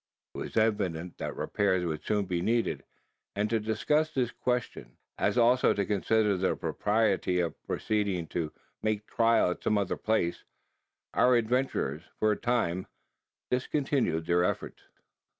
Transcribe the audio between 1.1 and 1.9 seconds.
that repairs